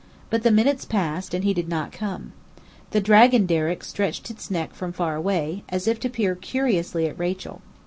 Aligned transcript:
But 0.31 0.41
the 0.41 0.49
minutes 0.49 0.83
passed 0.83 1.31
and 1.35 1.43
he 1.43 1.53
did 1.53 1.69
not 1.69 1.91
come. 1.91 2.33
The 2.89 2.99
dragon 2.99 3.45
derrick 3.45 3.83
stretched 3.83 4.31
its 4.31 4.49
neck 4.49 4.73
from 4.73 4.91
far 4.93 5.15
away, 5.15 5.61
as 5.69 5.87
if 5.87 5.99
to 5.99 6.09
peer 6.09 6.33
curiously 6.33 7.05
at 7.07 7.19
Rachel. 7.19 7.61